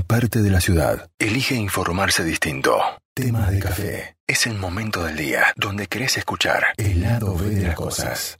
parte 0.00 0.42
de 0.42 0.50
la 0.50 0.60
ciudad 0.60 1.08
elige 1.18 1.54
informarse 1.54 2.24
distinto. 2.24 2.78
Tema 3.14 3.50
de 3.50 3.60
café. 3.60 4.16
Es 4.26 4.46
el 4.46 4.54
momento 4.54 5.04
del 5.04 5.16
día 5.16 5.52
donde 5.56 5.86
querés 5.86 6.16
escuchar 6.16 6.64
el 6.76 7.02
lado 7.02 7.36
B 7.36 7.50
de 7.50 7.68
las 7.68 7.76
cosas. 7.76 8.38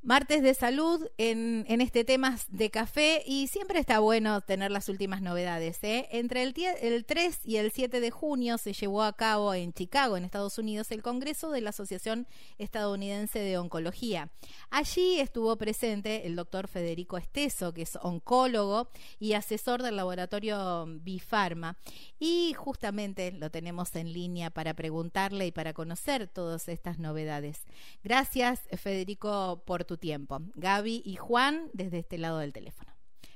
Martes 0.00 0.44
de 0.44 0.54
salud 0.54 1.08
en, 1.18 1.66
este 1.68 2.04
tema 2.04 2.38
de 2.48 2.70
café 2.70 3.24
y 3.26 3.48
siempre 3.48 3.80
está 3.80 3.98
bueno 3.98 4.40
tener 4.40 4.70
las 4.70 4.88
últimas 4.88 5.22
novedades. 5.22 5.82
¿eh? 5.82 6.08
Entre 6.12 6.44
el, 6.44 6.54
el 6.80 7.04
3 7.04 7.40
y 7.44 7.56
el 7.56 7.72
7 7.72 8.00
de 8.00 8.10
junio 8.12 8.58
se 8.58 8.72
llevó 8.72 9.02
a 9.02 9.12
cabo 9.14 9.54
en 9.54 9.72
Chicago, 9.72 10.16
en 10.16 10.24
Estados 10.24 10.56
Unidos, 10.56 10.92
el 10.92 11.02
Congreso 11.02 11.50
de 11.50 11.62
la 11.62 11.70
Asociación 11.70 12.28
Estadounidense 12.58 13.40
de 13.40 13.58
Oncología. 13.58 14.30
Allí 14.70 15.18
estuvo 15.18 15.56
presente 15.56 16.26
el 16.28 16.36
doctor 16.36 16.68
Federico 16.68 17.18
Esteso, 17.18 17.74
que 17.74 17.82
es 17.82 17.98
oncólogo 18.00 18.90
y 19.18 19.32
asesor 19.32 19.82
del 19.82 19.96
laboratorio 19.96 20.86
Bifarma. 20.86 21.76
Y 22.20 22.54
justamente 22.54 23.32
lo 23.32 23.50
tenemos 23.50 23.94
en 23.96 24.12
línea 24.12 24.50
para 24.50 24.74
preguntarle 24.74 25.48
y 25.48 25.52
para 25.52 25.72
conocer 25.72 26.28
todas 26.28 26.68
estas 26.68 27.00
novedades. 27.00 27.64
Gracias, 28.04 28.60
Federico, 28.76 29.64
por 29.66 29.87
tu 29.88 29.96
tiempo. 29.96 30.38
Gaby 30.54 31.02
y 31.04 31.16
Juan 31.16 31.68
desde 31.72 31.98
este 31.98 32.18
lado 32.18 32.38
del 32.38 32.52
teléfono. 32.52 32.92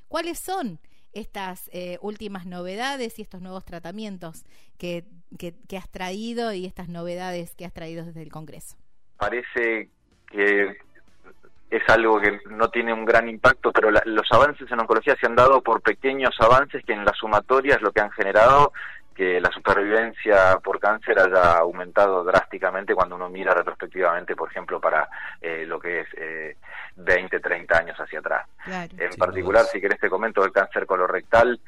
¿Cuáles 0.06 0.38
son 0.38 0.78
estas 1.12 1.68
eh, 1.72 1.98
últimas 2.00 2.46
novedades 2.46 3.18
y 3.18 3.22
estos 3.22 3.42
nuevos 3.42 3.64
tratamientos 3.64 4.44
que, 4.78 5.04
que, 5.38 5.54
que, 5.68 5.76
has 5.76 5.88
traído 5.90 6.52
y 6.52 6.64
estas 6.64 6.88
novedades 6.88 7.56
que 7.56 7.64
has 7.64 7.72
traído 7.72 8.04
desde 8.04 8.22
el 8.22 8.30
Congreso? 8.30 8.76
Parece 9.18 9.90
que 10.30 10.76
es 11.70 11.82
algo 11.88 12.20
que 12.20 12.38
no 12.50 12.68
tiene 12.68 12.92
un 12.92 13.04
gran 13.04 13.28
impacto, 13.28 13.72
pero 13.72 13.90
la, 13.90 14.02
los 14.04 14.30
avances 14.30 14.70
en 14.70 14.80
oncología 14.80 15.16
se 15.18 15.26
han 15.26 15.34
dado 15.34 15.62
por 15.62 15.80
pequeños 15.80 16.34
avances 16.38 16.84
que 16.84 16.92
en 16.92 17.04
la 17.04 17.12
sumatoria 17.14 17.76
es 17.76 17.82
lo 17.82 17.92
que 17.92 18.00
han 18.02 18.10
generado 18.10 18.72
que 19.14 19.40
la 19.40 19.50
supervivencia 19.50 20.58
por 20.62 20.80
cáncer 20.80 21.18
haya 21.18 21.58
aumentado 21.58 22.24
drásticamente 22.24 22.94
cuando 22.94 23.16
uno 23.16 23.28
mira 23.28 23.54
retrospectivamente, 23.54 24.34
por 24.34 24.50
ejemplo, 24.50 24.80
para 24.80 25.08
eh, 25.40 25.64
lo 25.66 25.78
que 25.78 26.00
es 26.00 26.08
eh, 26.16 26.56
20, 26.96 27.40
30 27.40 27.78
años 27.78 27.98
hacia 27.98 28.18
atrás. 28.18 28.46
Claro. 28.64 28.92
En 28.98 29.10
particular, 29.16 29.64
si 29.64 29.80
querés 29.80 30.00
te 30.00 30.10
comento 30.10 30.42
del 30.42 30.52
cáncer 30.52 30.86
colorectal, 30.86 31.60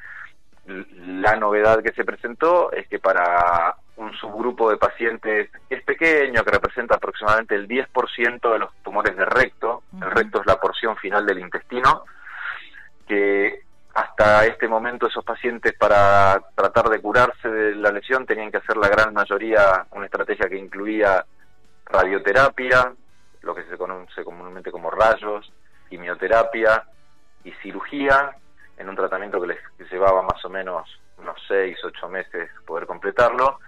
la 0.67 1.35
novedad 1.35 1.83
que 1.83 1.93
se 1.93 2.03
presentó 2.03 2.71
es 2.71 2.87
que 2.87 2.99
para 2.99 3.75
un 3.97 4.11
subgrupo 4.13 4.69
de 4.69 4.77
pacientes 4.77 5.49
es 5.69 5.83
pequeño, 5.83 6.43
que 6.43 6.51
representa 6.51 6.95
aproximadamente 6.95 7.55
el 7.55 7.67
10% 7.67 8.51
de 8.51 8.59
los 8.59 8.73
tumores 8.83 9.15
de 9.15 9.25
recto, 9.25 9.83
uh 9.91 9.97
-huh. 9.97 10.05
el 10.05 10.11
recto 10.11 10.41
es 10.41 10.47
la 10.47 10.59
porción 10.59 10.97
final 10.97 11.25
del 11.25 11.39
intestino, 11.39 12.03
que 13.07 13.63
hasta 13.95 14.45
este 14.45 14.67
momento 14.67 15.07
esos 15.07 15.23
pacientes 15.23 15.73
para 15.73 16.41
tratar 16.53 16.89
de 16.89 16.99
curarse 16.99 17.47
de 17.47 17.75
la 17.75 17.91
lesión 17.91 18.25
tenían 18.25 18.51
que 18.51 18.57
hacer 18.57 18.75
la 18.75 18.89
gran 18.89 19.13
mayoría 19.13 19.87
una 19.91 20.05
estrategia 20.05 20.49
que 20.49 20.57
incluía 20.57 21.25
radioterapia, 21.85 22.93
lo 23.41 23.55
que 23.55 23.63
se 23.63 23.77
conoce 23.77 24.25
comúnmente 24.25 24.69
como 24.69 24.91
rayos, 24.91 25.49
quimioterapia 25.89 26.83
y 27.45 27.51
cirugía, 27.63 28.35
en 28.77 28.89
un 28.89 28.97
tratamiento 28.97 29.39
que 29.39 29.47
les 29.47 29.89
llevaba 29.89 30.21
más 30.23 30.43
o 30.43 30.49
menos 30.49 30.89
unos 31.17 31.37
6, 31.47 31.77
8 31.85 32.09
meses 32.09 32.49
poder 32.65 32.85
completarlo. 32.85 33.59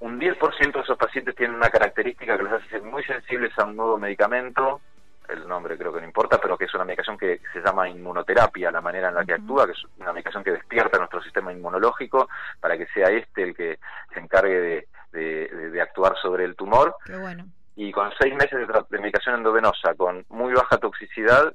Un 0.00 0.18
10% 0.18 0.72
de 0.72 0.80
esos 0.80 0.96
pacientes 0.96 1.36
tienen 1.36 1.56
una 1.56 1.68
característica 1.68 2.38
que 2.38 2.42
los 2.44 2.52
hace 2.54 2.80
muy 2.80 3.04
sensibles 3.04 3.52
a 3.58 3.64
un 3.64 3.76
nuevo 3.76 3.98
medicamento, 3.98 4.80
el 5.28 5.48
nombre 5.48 5.76
creo 5.78 5.92
que 5.92 6.00
no 6.00 6.06
importa, 6.06 6.38
pero 6.40 6.56
que 6.56 6.66
es 6.66 6.74
una 6.74 6.84
medicación 6.84 7.16
que 7.16 7.40
se 7.52 7.60
llama 7.60 7.88
inmunoterapia, 7.88 8.70
la 8.70 8.80
manera 8.80 9.08
en 9.08 9.14
la 9.14 9.24
que 9.24 9.32
uh 9.32 9.36
-huh. 9.36 9.40
actúa, 9.40 9.66
que 9.66 9.72
es 9.72 9.84
una 9.98 10.12
medicación 10.12 10.44
que 10.44 10.52
despierta 10.52 10.98
nuestro 10.98 11.22
sistema 11.22 11.52
inmunológico 11.52 12.28
para 12.60 12.76
que 12.76 12.86
sea 12.88 13.08
este 13.08 13.42
el 13.42 13.54
que 13.54 13.78
se 14.12 14.20
encargue 14.20 14.60
de, 14.60 14.88
de, 15.12 15.48
de, 15.48 15.70
de 15.70 15.80
actuar 15.80 16.16
sobre 16.20 16.44
el 16.44 16.54
tumor. 16.56 16.96
Qué 17.04 17.16
bueno. 17.16 17.46
Y 17.76 17.90
con 17.90 18.12
seis 18.20 18.34
meses 18.34 18.66
de, 18.66 18.84
de 18.88 18.98
medicación 18.98 19.34
endovenosa, 19.36 19.94
con 19.94 20.24
muy 20.28 20.52
baja 20.52 20.78
toxicidad, 20.78 21.54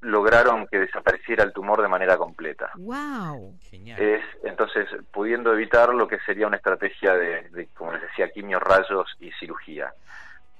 lograron 0.00 0.66
que 0.68 0.78
desapareciera 0.78 1.42
el 1.42 1.52
tumor 1.52 1.82
de 1.82 1.88
manera 1.88 2.16
completa. 2.16 2.70
Wow. 2.76 3.58
Genial. 3.70 4.00
Es 4.00 4.24
entonces 4.44 4.88
pudiendo 5.12 5.52
evitar 5.52 5.92
lo 5.94 6.06
que 6.06 6.18
sería 6.20 6.46
una 6.46 6.56
estrategia 6.56 7.14
de, 7.14 7.48
de 7.50 7.68
como 7.74 7.92
les 7.92 8.02
decía, 8.02 8.30
quimio, 8.30 8.60
rayos 8.60 9.16
y 9.20 9.32
cirugía. 9.32 9.92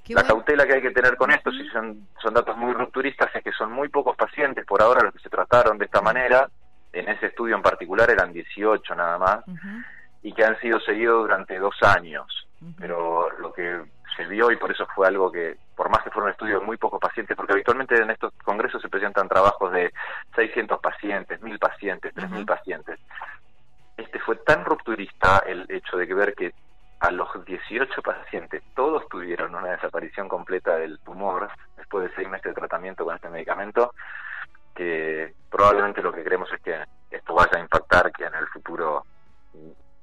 Qué 0.06 0.14
la 0.14 0.22
bueno. 0.22 0.36
cautela 0.36 0.66
que 0.66 0.74
hay 0.74 0.82
que 0.82 0.90
tener 0.92 1.16
con 1.16 1.30
esto, 1.32 1.50
si 1.50 1.66
son, 1.68 2.06
son 2.22 2.32
datos 2.34 2.56
muy 2.56 2.72
rupturistas, 2.72 3.34
es 3.34 3.42
que 3.42 3.52
son 3.52 3.72
muy 3.72 3.88
pocos 3.88 4.16
pacientes 4.16 4.64
por 4.64 4.80
ahora 4.80 5.02
los 5.02 5.12
que 5.12 5.18
se 5.20 5.28
trataron 5.30 5.78
de 5.78 5.86
esta 5.86 6.00
manera. 6.00 6.48
En 6.92 7.08
ese 7.08 7.26
estudio 7.26 7.56
en 7.56 7.62
particular 7.62 8.08
eran 8.10 8.32
18 8.32 8.94
nada 8.94 9.18
más, 9.18 9.38
Uh 9.48 9.52
-huh. 9.52 9.84
y 10.22 10.32
que 10.32 10.44
han 10.44 10.58
sido 10.60 10.80
seguidos 10.80 11.22
durante 11.22 11.58
dos 11.58 11.74
años. 11.82 12.46
Pero 12.78 13.30
lo 13.38 13.52
que 13.52 13.82
se 14.16 14.24
vio, 14.26 14.50
y 14.50 14.56
por 14.56 14.70
eso 14.70 14.86
fue 14.94 15.06
algo 15.06 15.30
que, 15.30 15.56
por 15.76 15.90
más 15.90 16.02
que 16.02 16.10
fueron 16.10 16.30
estudios 16.30 16.60
de 16.60 16.66
muy 16.66 16.78
pocos 16.78 16.98
pacientes, 17.00 17.36
porque 17.36 17.52
habitualmente 17.52 17.96
en 18.00 18.10
estos 18.10 18.32
congresos 18.44 18.80
se 18.80 18.88
presentan 18.88 19.28
trabajos 19.28 19.70
de 19.72 19.92
600 20.34 20.80
pacientes, 20.80 21.40
1000 21.42 21.58
pacientes, 21.58 22.14
3000 22.14 22.38
Ujú. 22.38 22.46
pacientes. 22.46 22.98
Este 23.96 24.18
fue 24.20 24.36
tan 24.36 24.64
rupturista 24.64 25.42
el 25.46 25.66
hecho 25.68 25.96
de 25.98 26.06
que 26.06 26.14
ver 26.14 26.34
que 26.34 26.54
a 27.00 27.10
los 27.10 27.28
18 27.44 28.02
pacientes 28.02 28.62
todos 28.74 29.08
tuvieron 29.08 29.54
una 29.54 29.72
desaparición 29.72 30.28
completa 30.28 30.76
del 30.76 30.98
tumor 31.00 31.48
después 31.76 32.08
de 32.08 32.14
seis 32.16 32.28
meses 32.28 32.46
de 32.46 32.60
tratamiento 32.60 33.04
con 33.04 33.14
este 33.14 33.28
medicamento, 33.28 33.94
que 34.74 35.34
probablemente 35.50 36.02
lo 36.02 36.12
que 36.12 36.22
queremos 36.22 36.50
es 36.52 36.60
que 36.62 36.84
esto 37.10 37.34
vaya 37.34 37.58
a 37.58 37.60
impactar, 37.60 38.12
que 38.12 38.24
en 38.24 38.34
el 38.34 38.46
futuro 38.48 39.04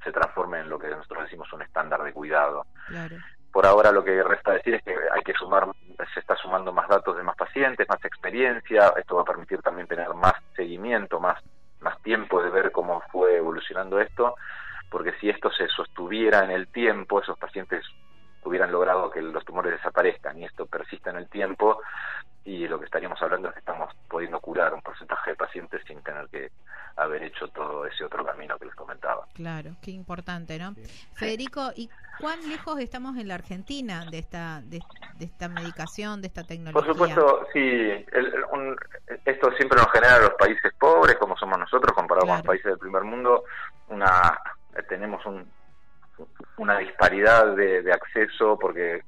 se 0.04 0.12
transforme 0.12 0.60
en 0.60 0.70
lo 0.70 0.78
que 0.78 0.90
nosotros 0.90 1.24
decimos 1.24 1.52
un 1.54 1.62
estándar 1.62 2.04
de 2.04 2.14
cuidado. 2.14 2.66
Claro. 2.88 3.16
Por 3.52 3.66
ahora 3.66 3.92
lo 3.92 4.04
que 4.04 4.22
resta 4.24 4.54
decir 4.54 4.76
es 4.76 4.84
que 4.84 4.96
hay 5.14 5.22
que 5.22 5.34
sumar, 5.34 5.68
se 6.14 6.20
está 6.20 6.36
sumando 6.36 6.74
más 6.74 6.88
datos 6.90 7.16
de 7.16 7.24
más 7.24 7.36
pacientes, 7.36 7.88
más 7.88 8.04
experiencia, 8.04 8.94
esto 8.98 9.16
va 9.16 9.22
a 9.22 9.26
permitir 9.26 9.62
también 9.62 9.88
tener 9.88 10.12
más 10.16 10.34
seguimiento, 10.56 11.20
más, 11.20 11.42
más 11.80 12.02
tiempo 12.02 12.42
de 12.42 12.50
ver 12.50 12.72
cómo 12.72 13.02
fue 13.12 13.38
evolucionando 13.38 14.00
esto, 14.00 14.36
porque 14.94 15.14
si 15.20 15.28
esto 15.28 15.52
se 15.52 15.68
sostuviera 15.70 16.44
en 16.44 16.52
el 16.52 16.68
tiempo, 16.68 17.20
esos 17.20 17.36
pacientes 17.40 17.84
hubieran 18.44 18.72
logrado 18.72 19.10
que 19.10 19.24
los 19.24 19.44
tumores 19.44 19.72
desaparezcan 19.72 20.38
y 20.38 20.46
esto 20.46 20.68
persista 20.68 21.10
en 21.10 21.16
el 21.16 21.28
tiempo 21.30 21.82
y 22.46 22.68
lo 22.68 22.78
que 22.78 22.86
estaríamos 22.86 23.20
hablando 23.20 23.48
es 23.48 23.56
que 23.56 23.62
estamos 23.62 23.92
pudiendo 24.08 24.40
curar 24.40 24.72
un 24.72 24.84
porcentaje 24.84 25.32
de 25.32 25.36
pacientes 25.36 25.82
sin 25.88 26.00
tener 26.04 26.28
que 26.28 26.52
haber 26.96 27.24
hecho 27.24 27.48
todo 27.48 27.88
ese 27.88 28.04
otro 28.06 28.24
camino 28.24 28.56
que 28.60 28.66
les 28.66 28.76
comentaba. 28.76 29.26
Claro, 29.34 29.72
qué 29.82 29.90
importante, 29.90 30.60
¿no? 30.60 30.76
Federico, 31.16 31.72
¿y 31.76 31.90
cuán 32.20 32.48
lejos 32.48 32.80
estamos 32.80 33.18
en 33.18 33.30
la 33.30 33.34
Argentina 33.34 34.06
de 34.12 34.20
esta 34.20 34.62
de, 34.62 34.80
de 35.18 35.26
esta 35.26 35.48
medicación, 35.48 36.22
de 36.22 36.28
esta 36.28 36.44
tecnología? 36.44 36.80
Por 36.80 36.94
supuesto, 36.94 37.48
sí, 37.52 37.60
el, 37.60 38.06
el, 38.12 38.44
un, 38.52 38.76
esto 39.26 39.52
siempre 39.54 39.80
nos 39.80 39.92
genera 39.92 40.18
a 40.18 40.20
los 40.20 40.34
países 40.38 40.72
pobres, 40.80 41.16
como 41.16 41.36
somos 41.36 41.58
nosotros, 41.58 41.96
comparado 41.96 42.28
claro. 42.28 42.44
con 42.44 42.46
los 42.46 42.46
países 42.46 42.66
del 42.66 42.78
primer 42.78 43.04
mundo, 43.04 43.46
una 43.88 44.38
tenemos 44.88 45.26
un, 45.26 45.52
una 46.58 46.78
disparidad 46.78 47.56
de, 47.56 47.92
acceso 47.92 48.58
porque 48.60 49.02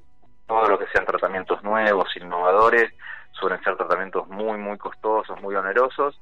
todo 0.47 0.67
lo 0.69 0.79
que 0.79 0.87
sean 0.87 1.05
tratamientos 1.05 1.63
nuevos, 1.63 2.15
innovadores, 2.15 2.91
suelen 3.31 3.61
ser 3.63 3.75
tratamientos 3.75 4.27
muy, 4.27 4.57
muy 4.57 4.77
costosos, 4.77 5.41
muy 5.41 5.55
onerosos, 5.55 6.19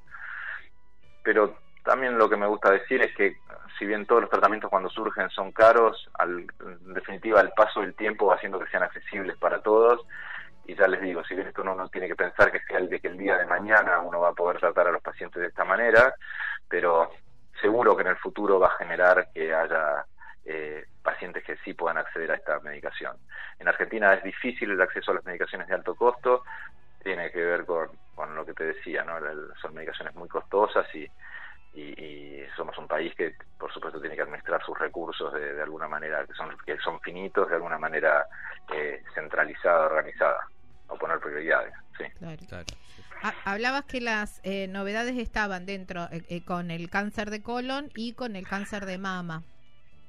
pero 1.23 1.57
también 1.83 2.17
lo 2.17 2.29
que 2.29 2.37
me 2.37 2.47
gusta 2.47 2.71
decir 2.71 3.01
es 3.01 3.13
que 3.15 3.37
si 3.77 3.85
bien 3.85 4.05
todos 4.05 4.21
los 4.21 4.29
tratamientos 4.29 4.69
cuando 4.69 4.89
surgen 4.89 5.29
son 5.29 5.51
caros, 5.51 6.09
al, 6.13 6.47
en 6.61 6.93
definitiva 6.93 7.41
el 7.41 7.51
paso 7.51 7.81
del 7.81 7.93
tiempo 7.95 8.27
va 8.27 8.35
haciendo 8.35 8.59
que 8.59 8.69
sean 8.69 8.83
accesibles 8.83 9.37
para 9.37 9.61
todos. 9.61 10.01
Y 10.65 10.75
ya 10.75 10.87
les 10.87 11.01
digo, 11.01 11.21
si 11.25 11.35
bien 11.35 11.47
esto 11.47 11.61
uno 11.61 11.75
no 11.75 11.89
tiene 11.89 12.07
que 12.07 12.15
pensar 12.15 12.49
que 12.49 12.61
sea 12.61 12.77
el 12.77 12.89
de 12.89 13.01
que 13.01 13.09
el 13.09 13.17
día 13.17 13.37
de 13.37 13.45
mañana 13.45 13.99
uno 13.99 14.21
va 14.21 14.29
a 14.29 14.33
poder 14.33 14.59
tratar 14.59 14.87
a 14.87 14.91
los 14.91 15.01
pacientes 15.01 15.41
de 15.41 15.49
esta 15.49 15.65
manera, 15.65 16.15
pero 16.69 17.11
seguro 17.63 17.95
que 17.95 18.01
en 18.01 18.09
el 18.09 18.17
futuro 18.17 18.59
va 18.59 18.67
a 18.67 18.77
generar 18.77 19.29
que 19.33 19.55
haya 19.55 20.05
eh, 20.43 20.85
pacientes 21.01 21.45
que 21.45 21.55
sí 21.63 21.73
puedan 21.73 21.97
acceder 21.97 22.29
a 22.31 22.35
esta 22.35 22.59
medicación. 22.59 23.15
En 23.57 23.69
Argentina 23.69 24.13
es 24.13 24.23
difícil 24.23 24.71
el 24.71 24.81
acceso 24.81 25.11
a 25.11 25.15
las 25.15 25.25
medicaciones 25.25 25.69
de 25.69 25.75
alto 25.75 25.95
costo, 25.95 26.43
tiene 27.01 27.31
que 27.31 27.41
ver 27.41 27.65
con, 27.65 27.87
con 28.15 28.35
lo 28.35 28.45
que 28.45 28.53
te 28.53 28.65
decía, 28.65 29.05
¿no? 29.05 29.13
son 29.61 29.73
medicaciones 29.73 30.13
muy 30.13 30.27
costosas 30.27 30.85
y, 30.93 31.07
y, 31.73 31.81
y, 32.03 32.45
somos 32.57 32.77
un 32.77 32.87
país 32.87 33.15
que 33.15 33.33
por 33.57 33.73
supuesto 33.73 34.01
tiene 34.01 34.17
que 34.17 34.23
administrar 34.23 34.61
sus 34.65 34.77
recursos 34.77 35.33
de, 35.33 35.53
de 35.53 35.61
alguna 35.61 35.87
manera 35.87 36.25
que 36.25 36.33
son 36.33 36.55
que 36.65 36.77
son 36.77 36.99
finitos 36.99 37.49
de 37.49 37.55
alguna 37.55 37.79
manera 37.79 38.27
eh, 38.71 39.01
centralizada 39.15 39.87
organizada 39.87 40.47
o 40.87 40.95
poner 40.97 41.19
prioridades 41.19 41.73
sí 41.97 42.05
claro. 42.19 42.65
Hablabas 43.45 43.85
que 43.85 44.01
las 44.01 44.41
eh, 44.43 44.67
novedades 44.67 45.17
estaban 45.17 45.65
dentro 45.65 46.09
eh, 46.11 46.43
con 46.43 46.71
el 46.71 46.89
cáncer 46.89 47.29
de 47.29 47.41
colon 47.41 47.89
y 47.95 48.13
con 48.13 48.35
el 48.35 48.45
cáncer 48.45 48.85
de 48.85 48.97
mama. 48.97 49.43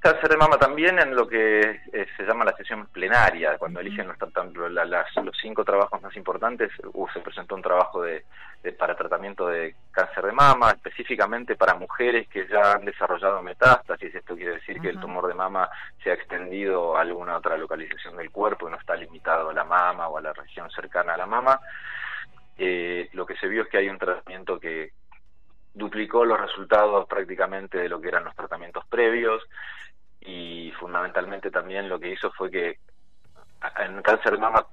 cáncer 0.01 0.31
de 0.31 0.37
mama 0.37 0.59
también 0.59 0.99
en 0.99 1.15
lo 1.15 1.29
que 1.29 1.61
eh, 1.93 2.07
se 2.17 2.25
llama 2.25 2.45
la 2.45 2.57
sesión 2.57 2.87
plenaria, 2.87 3.57
cuando 3.57 3.79
eligen 3.79 4.09
los, 4.09 4.17
los 4.19 5.37
cinco 5.41 5.65
trabajos 5.65 6.03
más 6.03 6.17
importantes, 6.17 6.73
uh, 6.93 7.09
se 7.09 7.21
presentó 7.21 7.55
un 7.55 7.63
trabajo 7.63 8.03
de, 8.03 8.25
para 8.77 8.97
tratamiento 8.97 9.47
de 9.47 9.77
cáncer 9.93 10.27
de 10.27 10.33
mama, 10.33 10.73
específicamente 10.73 11.55
para 11.55 11.75
mujeres 11.75 12.27
que 12.29 12.49
ya 12.49 12.73
han 12.73 12.85
desarrollado 12.85 13.43
metástasis, 13.43 14.13
esto 14.13 14.35
quiere 14.35 14.55
decir 14.55 14.81
que 14.81 14.89
el 14.89 14.99
tumor 14.99 15.29
de 15.29 15.35
mama 15.35 15.71
se 16.03 16.11
ha 16.11 16.15
extendido 16.15 16.97
a 16.97 17.03
alguna 17.03 17.37
otra 17.37 17.57
localización 17.57 18.17
del 18.17 18.33
cuerpo 18.33 18.67
y 18.67 18.73
no 18.73 18.79
está 18.79 18.97
limitado 18.97 19.51
a 19.51 19.55
la 19.55 19.65
mama 19.65 20.09
o 20.09 20.19
a 20.19 20.21
la 20.21 20.33
región 20.33 20.69
cercana 20.71 21.15
a 21.15 21.17
la 21.17 21.27
mama. 21.27 21.61
Eh, 22.57 23.09
lo 23.13 23.27
que 23.27 23.37
se 23.37 23.49
vio 23.49 23.63
es 23.63 23.69
que 23.69 23.79
hay 23.79 23.89
un 23.89 23.99
tratamiento 23.99 24.61
que 24.61 24.93
duplicó 25.73 26.25
los 26.25 26.41
resultados 26.41 27.07
prácticamente 27.09 27.79
de 27.79 27.89
lo 27.89 28.01
que 28.01 28.09
eran 28.09 28.25
los 28.25 28.37
tratamientos 28.37 28.85
previos 28.87 29.43
y 30.21 30.73
fundamentalmente 30.79 31.51
también 31.51 31.89
lo 31.89 31.99
que 31.99 32.13
hizo 32.13 32.31
fue 32.33 32.51
que 32.51 32.79
en 33.79 34.03
cáncer 34.03 34.33
de 34.33 34.39
mama 34.39 34.67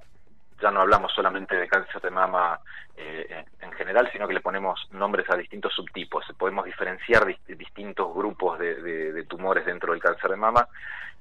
ya 0.61 0.71
no 0.71 0.81
hablamos 0.81 1.11
solamente 1.13 1.55
de 1.55 1.67
cáncer 1.67 2.01
de 2.01 2.11
mama 2.11 2.59
eh, 2.95 3.45
en 3.59 3.71
general, 3.71 4.09
sino 4.11 4.27
que 4.27 4.35
le 4.35 4.41
ponemos 4.41 4.87
nombres 4.91 5.27
a 5.29 5.35
distintos 5.35 5.73
subtipos. 5.73 6.23
Podemos 6.37 6.65
diferenciar 6.65 7.25
distintos 7.47 8.13
grupos 8.13 8.59
de, 8.59 9.25
tumores 9.27 9.65
dentro 9.65 9.91
del 9.91 10.01
cáncer 10.01 10.29
de 10.31 10.37
mama 10.37 10.67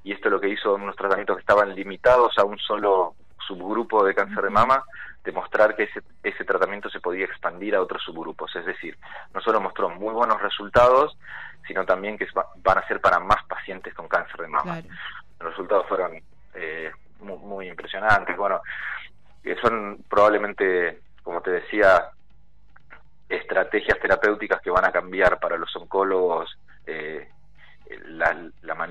y 0.04 0.12
esto 0.12 0.28
lo 0.28 0.40
que 0.40 0.48
hizo 0.48 0.74
unos 0.74 0.96
tratamientos 0.96 1.36
que 1.36 1.40
estaban 1.40 1.74
limitados 1.74 2.38
a 2.38 2.44
un 2.44 2.58
solo 2.58 3.14
subgrupo 3.50 4.04
de 4.04 4.14
cáncer 4.14 4.44
de 4.44 4.50
mama, 4.50 4.84
demostrar 5.24 5.74
que 5.74 5.84
ese, 5.84 6.02
ese 6.22 6.44
tratamiento 6.44 6.88
se 6.88 7.00
podía 7.00 7.24
expandir 7.24 7.74
a 7.74 7.82
otros 7.82 8.02
subgrupos. 8.02 8.54
Es 8.54 8.64
decir, 8.64 8.96
no 9.34 9.40
solo 9.40 9.60
mostró 9.60 9.90
muy 9.90 10.14
buenos 10.14 10.40
resultados, 10.40 11.16
sino 11.66 11.84
también 11.84 12.16
que 12.16 12.26
van 12.34 12.78
a 12.78 12.86
ser 12.86 13.00
para 13.00 13.18
más 13.18 13.44
pacientes 13.44 13.92
con 13.94 14.08
cáncer 14.08 14.40
de 14.40 14.48
mama. 14.48 14.80
Los 15.38 15.50
resultados 15.50 15.86
fueron 15.88 16.12
eh, 16.54 16.90
muy, 17.20 17.68
impresionantes. 17.68 18.36
Bueno, 18.36 18.60
que 19.42 19.56
son 19.56 20.04
probablemente, 20.08 21.00
como 21.22 21.40
te 21.40 21.50
decía, 21.50 22.10
estrategias 23.28 23.98
terapéuticas 24.00 24.60
que 24.60 24.70
van 24.70 24.84
a 24.84 24.92
cambiar 24.92 25.38
para 25.38 25.56
los 25.56 25.74
oncólogos 25.76 26.50
eh, 26.50 26.59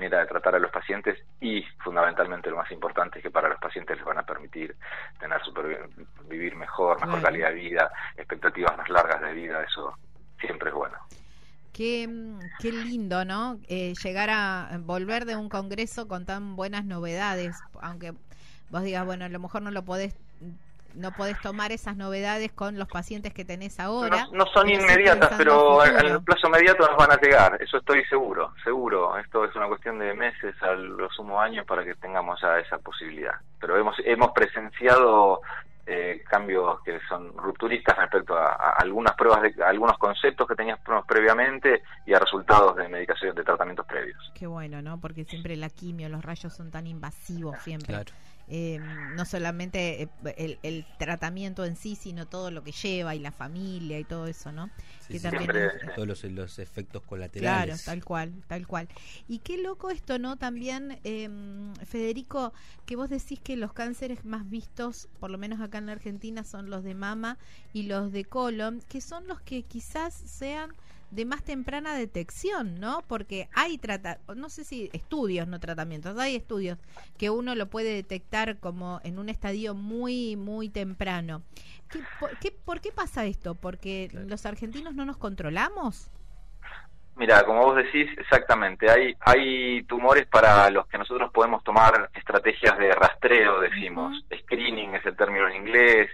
manera 0.00 0.20
de 0.20 0.26
tratar 0.26 0.54
a 0.54 0.58
los 0.58 0.70
pacientes 0.70 1.18
y 1.40 1.62
fundamentalmente 1.84 2.48
lo 2.48 2.56
más 2.56 2.70
importante 2.72 3.18
es 3.18 3.22
que 3.22 3.30
para 3.30 3.50
los 3.50 3.58
pacientes 3.60 3.98
les 3.98 4.06
van 4.06 4.18
a 4.18 4.22
permitir 4.22 4.74
tener 5.18 5.42
super, 5.42 5.90
vivir 6.26 6.56
mejor, 6.56 6.98
mejor 7.04 7.20
calidad 7.20 7.50
de 7.50 7.54
vida, 7.56 7.92
expectativas 8.16 8.76
más 8.78 8.88
largas 8.88 9.20
de 9.20 9.32
vida, 9.34 9.62
eso 9.62 9.94
siempre 10.40 10.70
es 10.70 10.74
bueno. 10.74 10.96
Qué, 11.72 12.08
qué 12.58 12.72
lindo, 12.72 13.24
¿no? 13.26 13.58
Eh, 13.68 13.92
llegar 14.02 14.30
a 14.30 14.70
volver 14.80 15.26
de 15.26 15.36
un 15.36 15.50
congreso 15.50 16.08
con 16.08 16.24
tan 16.24 16.56
buenas 16.56 16.84
novedades, 16.86 17.56
aunque 17.82 18.14
vos 18.70 18.82
digas, 18.82 19.04
bueno, 19.04 19.26
a 19.26 19.28
lo 19.28 19.38
mejor 19.38 19.60
no 19.60 19.70
lo 19.70 19.82
podés 19.82 20.14
no 21.00 21.12
podés 21.12 21.40
tomar 21.40 21.72
esas 21.72 21.96
novedades 21.96 22.52
con 22.52 22.78
los 22.78 22.88
pacientes 22.88 23.32
que 23.32 23.44
tenés 23.44 23.80
ahora. 23.80 24.28
No, 24.32 24.46
son 24.46 24.68
inmediatas, 24.68 25.34
pero 25.36 25.84
en 25.84 26.06
el 26.06 26.22
plazo 26.22 26.48
inmediato 26.48 26.86
nos 26.86 26.96
van 26.96 27.12
a 27.12 27.20
llegar, 27.20 27.60
eso 27.60 27.78
estoy 27.78 28.04
seguro, 28.04 28.52
seguro. 28.62 29.18
Esto 29.18 29.44
es 29.44 29.54
una 29.56 29.66
cuestión 29.66 29.98
de 29.98 30.14
meses 30.14 30.54
a 30.62 30.72
los 30.72 31.14
sumo 31.14 31.40
años 31.40 31.66
para 31.66 31.84
que 31.84 31.94
tengamos 31.94 32.40
ya 32.40 32.58
esa 32.58 32.78
posibilidad. 32.78 33.34
Pero 33.58 33.76
hemos, 33.76 33.96
hemos 34.04 34.32
presenciado 34.32 35.40
eh, 35.86 36.22
cambios 36.28 36.80
que 36.82 37.00
son 37.08 37.36
rupturistas 37.36 37.96
respecto 37.96 38.36
a, 38.36 38.74
algunas 38.78 39.16
pruebas, 39.16 39.42
de 39.42 39.64
algunos 39.64 39.98
conceptos 39.98 40.46
que 40.46 40.54
teníamos 40.54 40.84
previamente 41.04 41.82
y 42.06 42.14
a 42.14 42.20
resultados 42.20 42.76
de 42.76 42.88
medicación, 42.88 43.34
de 43.34 43.42
tratamientos 43.42 43.86
previos. 43.86 44.30
Qué 44.34 44.46
bueno, 44.46 44.82
¿no? 44.82 45.00
Porque 45.00 45.24
siempre 45.24 45.56
la 45.56 45.68
quimio, 45.68 46.08
los 46.08 46.24
rayos 46.24 46.54
son 46.54 46.70
tan 46.70 46.86
invasivos 46.86 47.58
siempre. 47.58 47.88
Claro. 47.94 48.12
Eh, 48.52 48.80
no 49.14 49.24
solamente 49.24 50.02
eh, 50.24 50.58
el, 50.64 50.84
tratamiento 50.98 51.64
en 51.64 51.76
sí, 51.76 51.94
sino 51.94 52.26
todo 52.26 52.50
lo 52.50 52.64
que 52.64 52.72
lleva 52.72 53.14
y 53.14 53.20
la 53.20 53.30
familia 53.30 54.00
y 54.00 54.02
todo 54.02 54.26
eso, 54.26 54.50
¿no? 54.50 54.70
que 55.06 55.20
también 55.20 55.50
todos 55.94 56.24
los, 56.24 56.58
efectos 56.58 57.02
colaterales. 57.02 57.82
Claro, 57.82 57.82
tal 57.84 58.04
cual, 58.04 58.32
tal 58.48 58.66
cual. 58.66 58.88
Y 59.28 59.38
qué 59.38 59.56
loco 59.56 59.90
esto, 59.90 60.18
¿no? 60.18 60.36
También, 60.36 60.98
eh, 61.04 61.28
Federico, 61.84 62.52
que 62.86 62.96
vos 62.96 63.08
decís 63.08 63.38
que 63.38 63.56
los 63.56 63.72
cánceres 63.72 64.24
más 64.24 64.50
vistos, 64.50 65.08
por 65.20 65.30
lo 65.30 65.38
menos 65.38 65.60
acá 65.60 65.78
en 65.78 65.86
la 65.86 65.92
Argentina, 65.92 66.42
son 66.42 66.70
los 66.70 66.82
de 66.82 66.96
mama 66.96 67.38
y 67.72 67.84
los 67.84 68.10
de 68.10 68.24
colon, 68.24 68.82
que 68.88 69.00
son 69.00 69.28
los 69.28 69.40
que 69.40 69.62
quizás 69.62 70.12
sean 70.12 70.74
de 71.10 71.24
más 71.24 71.42
temprana 71.44 71.94
detección, 71.94 72.78
¿no? 72.80 73.02
Porque 73.08 73.48
hay 73.54 73.78
trata 73.78 74.18
no 74.34 74.48
sé 74.48 74.64
si 74.64 74.90
estudios, 74.92 75.48
no 75.48 75.60
tratamientos, 75.60 76.18
hay 76.18 76.36
estudios 76.36 76.78
que 77.18 77.30
uno 77.30 77.54
lo 77.54 77.66
puede 77.66 77.94
detectar 77.94 78.58
como 78.58 79.00
en 79.04 79.18
un 79.18 79.28
estadio 79.28 79.74
muy, 79.74 80.36
muy 80.36 80.68
temprano. 80.68 81.42
¿Qué, 82.40 82.52
por, 82.52 82.80
qué, 82.80 82.92
pasa 82.92 83.24
esto? 83.24 83.56
¿Porque 83.56 84.08
los 84.12 84.46
argentinos 84.46 84.94
no 84.94 85.04
nos 85.04 85.16
controlamos? 85.16 86.10
Mira, 87.16 87.44
como 87.44 87.62
vos 87.66 87.76
decís, 87.76 88.08
exactamente, 88.16 88.88
hay, 88.90 89.14
hay 89.20 89.82
tumores 89.82 90.26
para 90.26 90.70
los 90.70 90.86
que 90.86 90.96
nosotros 90.96 91.30
podemos 91.32 91.62
tomar 91.64 92.08
estrategias 92.14 92.78
de 92.78 92.92
rastreo, 92.92 93.60
decimos, 93.60 94.24
screening 94.44 94.94
es 94.94 95.04
el 95.04 95.16
término 95.16 95.48
en 95.48 95.56
inglés, 95.56 96.08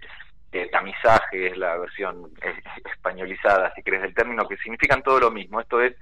es 1.33 1.57
la 1.57 1.77
versión 1.77 2.31
eh, 2.43 2.55
españolizada, 2.93 3.73
si 3.75 3.83
querés, 3.83 4.03
del 4.03 4.15
término, 4.15 4.47
que 4.49 4.57
significan 4.59 5.03
todo 5.03 5.21
lo 5.21 5.31
mismo. 5.31 5.61
Esto 5.61 5.81
es 5.81 5.95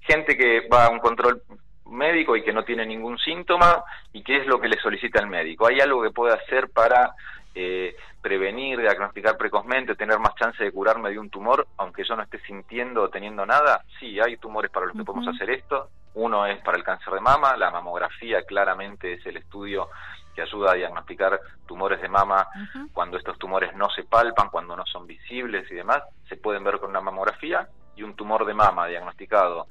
gente 0.00 0.36
que 0.36 0.68
va 0.68 0.86
a 0.86 0.90
un 0.90 0.98
control 0.98 1.42
médico 1.86 2.36
y 2.36 2.42
que 2.42 2.52
no 2.52 2.64
tiene 2.64 2.86
ningún 2.86 3.18
síntoma 3.18 3.84
y 4.12 4.22
qué 4.22 4.38
es 4.38 4.46
lo 4.46 4.60
que 4.60 4.68
le 4.68 4.78
solicita 4.78 5.20
el 5.20 5.28
médico. 5.28 5.66
¿Hay 5.66 5.80
algo 5.80 6.02
que 6.02 6.10
puede 6.10 6.34
hacer 6.34 6.70
para 6.70 7.12
eh, 7.54 7.94
prevenir, 8.20 8.80
diagnosticar 8.80 9.36
precozmente, 9.36 9.94
tener 9.94 10.18
más 10.18 10.34
chance 10.36 10.62
de 10.62 10.72
curarme 10.72 11.10
de 11.10 11.18
un 11.18 11.30
tumor, 11.30 11.66
aunque 11.76 12.04
yo 12.04 12.16
no 12.16 12.22
esté 12.22 12.40
sintiendo 12.40 13.02
o 13.02 13.10
teniendo 13.10 13.44
nada? 13.46 13.84
Sí, 14.00 14.18
hay 14.20 14.36
tumores 14.38 14.70
para 14.70 14.86
los 14.86 14.96
que 14.96 15.04
podemos 15.04 15.28
hacer 15.34 15.50
esto. 15.50 15.88
Uno 16.14 16.46
es 16.46 16.60
para 16.62 16.76
el 16.76 16.84
cáncer 16.84 17.14
de 17.14 17.20
mama, 17.20 17.56
la 17.56 17.70
mamografía 17.70 18.42
claramente 18.42 19.14
es 19.14 19.26
el 19.26 19.38
estudio 19.38 19.88
que 20.34 20.42
ayuda 20.42 20.72
a 20.72 20.74
diagnosticar 20.74 21.40
tumores 21.66 22.00
de 22.00 22.08
mama 22.08 22.46
cuando 22.92 23.18
estos 23.18 23.38
tumores 23.38 23.74
no 23.74 23.90
se 23.90 24.04
palpan, 24.04 24.50
cuando 24.50 24.76
no 24.76 24.84
son 24.86 25.06
visibles 25.06 25.70
y 25.70 25.74
demás, 25.74 26.02
se 26.28 26.36
pueden 26.36 26.64
ver 26.64 26.78
con 26.78 26.90
una 26.90 27.00
mamografía 27.00 27.68
y 27.96 28.02
un 28.02 28.14
tumor 28.14 28.44
de 28.44 28.54
mama 28.54 28.86
diagnosticado 28.86 29.66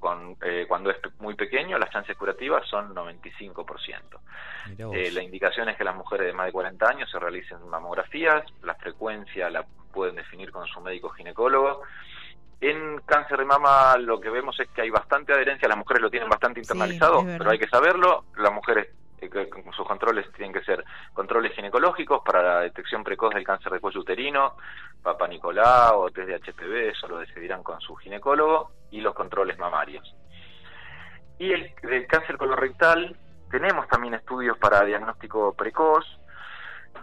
con, 0.00 0.36
eh, 0.42 0.64
cuando 0.66 0.90
es 0.90 0.96
muy 1.20 1.34
pequeño, 1.34 1.78
las 1.78 1.90
chances 1.90 2.16
curativas 2.16 2.66
son 2.66 2.94
95%. 2.94 4.18
Eh, 4.92 5.10
la 5.12 5.22
indicación 5.22 5.68
es 5.68 5.76
que 5.76 5.84
las 5.84 5.94
mujeres 5.94 6.26
de 6.26 6.32
más 6.32 6.46
de 6.46 6.52
40 6.52 6.88
años 6.88 7.10
se 7.10 7.18
realicen 7.18 7.68
mamografías, 7.68 8.44
la 8.62 8.74
frecuencia 8.74 9.50
la 9.50 9.64
pueden 9.92 10.16
definir 10.16 10.50
con 10.50 10.66
su 10.66 10.80
médico 10.80 11.10
ginecólogo. 11.10 11.82
En 12.60 13.00
cáncer 13.06 13.38
de 13.38 13.44
mama 13.44 13.96
lo 13.98 14.20
que 14.20 14.30
vemos 14.30 14.58
es 14.60 14.68
que 14.70 14.82
hay 14.82 14.90
bastante 14.90 15.32
adherencia, 15.32 15.68
las 15.68 15.78
mujeres 15.78 16.02
lo 16.02 16.10
tienen 16.10 16.28
bastante 16.28 16.60
internalizado, 16.60 17.24
pero 17.24 17.50
hay 17.50 17.58
que 17.58 17.68
saberlo, 17.68 18.24
las 18.36 18.52
mujeres 18.52 18.88
sus 19.76 19.86
controles 19.86 20.30
tienen 20.32 20.52
que 20.52 20.64
ser 20.64 20.84
controles 21.12 21.52
ginecológicos 21.54 22.22
para 22.24 22.42
la 22.42 22.60
detección 22.60 23.04
precoz 23.04 23.34
del 23.34 23.44
cáncer 23.44 23.72
de 23.72 23.80
cuello 23.80 24.00
uterino, 24.00 24.56
Papa 25.02 25.26
Nicolau 25.28 26.00
o 26.00 26.10
test 26.10 26.28
de 26.28 26.38
HPV, 26.38 26.90
eso 26.90 27.08
lo 27.08 27.18
decidirán 27.18 27.62
con 27.62 27.80
su 27.80 27.94
ginecólogo, 27.96 28.72
y 28.90 29.00
los 29.00 29.14
controles 29.14 29.58
mamarios. 29.58 30.14
Y 31.38 31.52
el, 31.52 31.72
cáncer 32.06 32.36
colorectal, 32.36 33.16
tenemos 33.50 33.88
también 33.88 34.14
estudios 34.14 34.58
para 34.58 34.84
diagnóstico 34.84 35.54
precoz, 35.54 36.04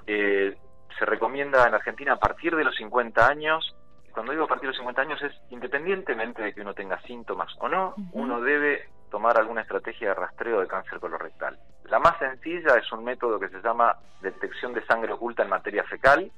eh, 0.06 0.56
se 0.98 1.06
recomienda 1.06 1.68
en 1.68 1.74
Argentina 1.74 2.14
a 2.14 2.20
partir 2.20 2.56
de 2.56 2.64
los 2.64 2.76
50 2.76 3.28
años, 3.28 3.76
cuando 4.12 4.32
digo 4.32 4.46
a 4.46 4.48
partir 4.48 4.64
de 4.64 4.70
los 4.70 4.78
50 4.78 5.02
años 5.02 5.22
es 5.22 5.32
independientemente 5.52 6.42
de 6.42 6.54
que 6.54 6.62
uno 6.62 6.74
tenga 6.74 7.00
síntomas 7.02 7.54
o 7.60 7.68
no, 7.68 7.94
uno 8.14 8.42
debe 8.42 8.90
tomar 9.12 9.38
alguna 9.38 9.62
estrategia 9.62 10.10
de 10.10 10.14
rastreo 10.16 10.60
de 10.60 10.68
cáncer 10.68 11.00
colorectal. 11.00 11.58
La 11.90 12.00
más 12.00 12.18
sencilla 12.20 12.76
es 12.76 12.92
un 12.92 13.04
método 13.04 13.40
que 13.40 13.50
se 13.50 13.62
llama 13.62 13.96
detección 14.22 14.74
de 14.74 14.86
sangre 14.86 15.14
oculta 15.14 15.44
en 15.44 15.50
materia 15.50 15.84
fecal. 15.86 16.32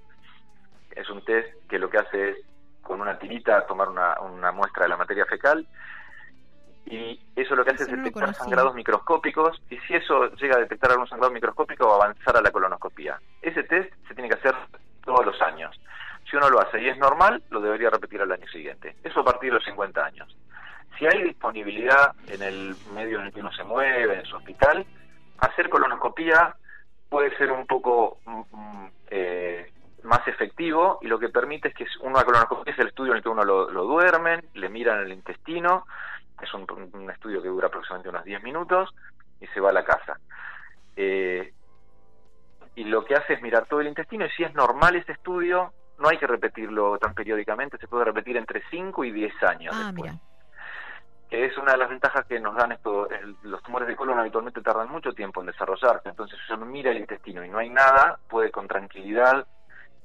Es 0.91 1.10
un 1.10 1.24
test 1.25 1.48
que 1.68 1.79
lo 1.79 1.89
que 1.89 1.98
hace 1.98 2.29
es 2.29 2.38
con 2.84 3.01
una 3.01 3.18
tirita 3.18 3.65
tomar 3.65 3.89
una, 3.89 4.51
muestra 4.51 4.84
de 4.84 4.89
la 4.89 4.98
materia 4.98 5.25
fecal 5.25 5.68
y 6.86 7.20
eso 7.36 7.56
lo 7.56 7.63
que 7.63 7.72
hace 7.72 7.84
es 7.84 7.91
detectar 7.91 8.34
sangrados 8.34 8.74
microscópicos 8.74 9.62
y 9.70 9.77
si 9.79 9.94
eso 9.94 10.34
llega 10.36 10.56
a 10.56 10.60
detectar 10.60 10.91
algún 10.91 11.08
sangrado 11.08 11.32
microscópico 11.32 11.88
va 11.88 11.94
a 11.94 12.06
avanzar 12.06 12.38
a 12.38 12.41
la 12.41 12.51
colonoscopía. 12.51 13.20
Ese 13.41 13.63
test 13.63 13.94
se 14.08 14.15
tiene 14.15 14.29
que 14.29 14.36
hacer 14.36 14.56
todos 15.06 15.25
los 15.25 15.39
años. 15.41 15.79
Si 16.29 16.36
uno 16.36 16.50
lo 16.50 16.60
hace 16.60 16.82
y 16.82 16.89
es 16.89 16.98
normal, 16.98 17.44
lo 17.50 17.62
debería 17.62 17.89
repetir 17.89 18.22
al 18.22 18.32
año 18.32 18.48
siguiente. 18.48 18.96
Eso 19.03 19.20
a 19.20 19.25
partir 19.25 19.50
de 19.51 19.56
los 19.56 19.65
50 19.65 20.03
años. 20.03 20.36
Si 20.98 21.06
hay 21.06 21.24
disponibilidad 21.24 22.13
en 22.27 22.41
el 22.41 22.75
medio 22.94 23.20
en 23.20 23.27
el 23.27 23.34
que 23.34 23.39
uno 23.39 23.51
se 23.51 23.63
mueve, 23.63 24.20
en 24.20 24.25
su 24.25 24.36
hospital, 24.36 24.86
hacer 25.41 25.69
colonoscopía 25.69 26.55
puede 27.10 27.36
ser 27.38 27.51
un 27.51 27.65
poco 27.65 28.19
mm, 28.25 28.41
mm, 28.51 28.91
eh, 29.12 29.72
más 30.03 30.27
efectivo 30.27 31.00
y 31.01 31.08
lo 31.08 31.19
que 31.19 31.29
permite 31.29 31.69
es 31.69 31.74
que 31.74 31.86
una 32.01 32.24
colonoscopía 32.24 32.74
es 32.74 32.79
el 32.79 32.88
estudio 32.88 33.12
en 33.12 33.17
el 33.17 33.24
que 33.24 33.29
uno 33.29 33.43
lo, 33.43 33.84
duermen, 33.84 34.46
le 34.53 34.69
miran 34.69 35.00
el 35.00 35.12
intestino, 35.12 35.86
es 36.41 36.53
un, 36.53 37.10
estudio 37.10 37.41
que 37.41 37.50
dura 37.50 37.67
aproximadamente 37.67 38.10
unos 38.10 38.24
10 38.24 38.43
minutos 38.43 38.89
y 39.41 39.48
se 39.48 39.60
va 39.60 39.69
a 39.69 39.74
la 39.74 39.84
casa. 39.84 40.19
Eh, 40.96 41.53
y 42.75 42.84
lo 42.86 43.03
que 43.03 43.15
hace 43.15 43.34
es 43.34 43.41
mirar 43.41 43.65
todo 43.65 43.81
el 43.81 43.88
intestino 43.88 44.25
y 44.25 44.29
si 44.31 44.43
es 44.43 44.53
normal 44.53 44.96
ese 44.96 45.12
estudio, 45.12 45.74
no 45.98 46.08
hay 46.08 46.17
que 46.17 46.27
repetirlo 46.27 46.98
tan 46.98 47.13
periódicamente, 47.13 47.77
se 47.77 47.88
puede 47.88 48.05
repetir 48.05 48.38
entre 48.38 48.63
5 48.69 49.03
y 49.03 49.12
10 49.12 49.43
años 49.43 49.75
ah, 49.77 49.91
después. 49.91 50.13
Que 51.29 51.45
es 51.45 51.57
una 51.57 51.74
de 51.74 51.77
las 51.77 51.89
ventajas 51.89 52.25
que 52.25 52.39
nos 52.39 52.55
dan 52.55 52.71
esto, 52.71 53.07
los 53.43 53.62
tumores 53.62 53.88
de 53.88 53.95
colon 53.95 54.19
habitualmente 54.19 54.62
tardan 54.62 54.89
mucho 54.89 55.13
tiempo 55.13 55.41
en 55.41 55.48
desarrollarse, 55.48 56.09
entonces 56.09 56.39
si 56.48 56.53
uno 56.53 56.65
mira 56.65 56.91
el 56.91 56.98
intestino 56.98 57.43
y 57.45 57.50
no 57.50 57.59
hay 57.59 57.69
nada, 57.69 58.19
puede 58.27 58.50
con 58.51 58.67
tranquilidad 58.67 59.45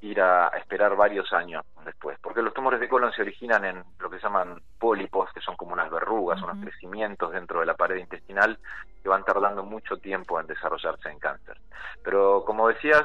ir 0.01 0.21
a, 0.21 0.49
esperar 0.49 0.95
varios 0.95 1.31
años 1.33 1.65
después, 1.83 2.17
porque 2.21 2.41
los 2.41 2.53
tumores 2.53 2.79
de 2.79 2.87
colon 2.87 3.11
se 3.11 3.21
originan 3.21 3.65
en 3.65 3.83
lo 3.99 4.09
que 4.09 4.17
se 4.17 4.23
llaman 4.23 4.61
pólipos, 4.79 5.31
que 5.33 5.41
son 5.41 5.55
como 5.55 5.73
unas 5.73 5.89
verrugas, 5.89 6.41
unos 6.41 6.59
crecimientos 6.59 7.31
dentro 7.31 7.59
de 7.59 7.65
la 7.65 7.73
pared 7.75 7.97
intestinal 7.97 8.59
que 9.01 9.09
van 9.09 9.23
tardando 9.23 9.63
mucho 9.63 9.97
tiempo 9.97 10.39
en 10.39 10.47
desarrollarse 10.47 11.09
en 11.09 11.19
cáncer. 11.19 11.57
Pero 12.03 12.43
como 12.45 12.67
decías, 12.67 13.03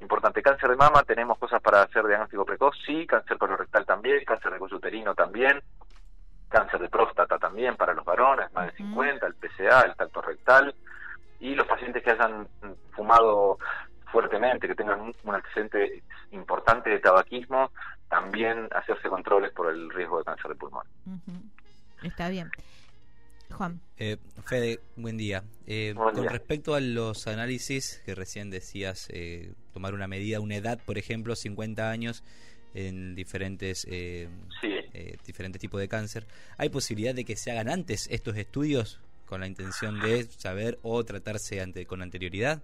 importante, 0.00 0.42
cáncer 0.42 0.70
de 0.70 0.76
mama, 0.76 1.02
tenemos 1.02 1.38
cosas 1.38 1.60
para 1.60 1.82
hacer 1.82 2.06
diagnóstico 2.06 2.44
precoz, 2.44 2.76
sí, 2.86 3.06
cáncer 3.06 3.36
colorectal 3.36 3.84
también, 3.84 4.24
cáncer 4.24 4.52
de 4.52 4.58
cuello 4.58 4.76
uterino 4.76 5.14
también, 5.14 5.62
cáncer 6.48 6.80
de 6.80 6.88
próstata 6.88 7.38
también 7.38 7.76
para 7.76 7.94
los 7.94 8.04
varones, 8.04 8.52
más 8.52 8.66
de 8.66 8.76
50, 8.76 9.26
el 9.26 9.34
PCA, 9.34 9.82
el 9.82 9.94
tacto 9.94 10.22
rectal, 10.22 10.74
y 11.40 11.54
los 11.54 11.66
pacientes 11.66 12.02
que 12.02 12.10
hayan 12.10 12.48
fumado 12.92 13.58
fuertemente, 14.10 14.66
que 14.66 14.74
tengan 14.74 15.00
un 15.00 15.34
antecedente 15.34 16.02
importante 16.32 16.90
de 16.90 16.98
tabaquismo, 16.98 17.70
también 18.08 18.68
hacerse 18.74 19.08
controles 19.08 19.52
por 19.52 19.70
el 19.70 19.90
riesgo 19.90 20.18
de 20.18 20.24
cáncer 20.24 20.48
de 20.48 20.56
pulmón. 20.56 20.86
Está 22.02 22.28
bien. 22.28 22.50
Juan. 23.50 23.80
Eh, 23.96 24.18
Fede, 24.44 24.80
buen 24.96 25.16
día. 25.16 25.42
Eh, 25.66 25.94
con 25.94 26.24
respecto 26.28 26.74
a 26.74 26.80
los 26.80 27.26
análisis 27.26 28.02
que 28.04 28.14
recién 28.14 28.50
decías, 28.50 29.08
eh, 29.10 29.52
tomar 29.72 29.94
una 29.94 30.06
medida, 30.06 30.40
una 30.40 30.56
edad, 30.56 30.78
por 30.84 30.98
ejemplo, 30.98 31.34
50 31.34 31.90
años 31.90 32.22
en 32.74 33.14
diferentes 33.14 33.86
eh, 33.90 34.28
diferentes 35.26 35.60
tipos 35.60 35.80
de 35.80 35.88
cáncer, 35.88 36.26
¿hay 36.56 36.68
posibilidad 36.70 37.14
de 37.14 37.24
que 37.24 37.36
se 37.36 37.50
hagan 37.50 37.68
antes 37.68 38.08
estos 38.10 38.36
estudios 38.36 39.00
con 39.26 39.40
la 39.40 39.46
intención 39.46 40.00
de 40.00 40.24
saber 40.24 40.78
o 40.82 41.04
tratarse 41.04 41.60
ante, 41.60 41.86
con 41.86 42.02
anterioridad? 42.02 42.62